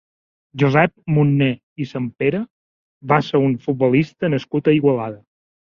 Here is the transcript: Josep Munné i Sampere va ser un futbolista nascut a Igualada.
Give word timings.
Josep 0.61 0.93
Munné 1.17 1.49
i 1.85 1.87
Sampere 1.91 2.41
va 3.13 3.21
ser 3.31 3.45
un 3.51 3.55
futbolista 3.67 4.35
nascut 4.37 4.73
a 4.73 4.77
Igualada. 4.83 5.25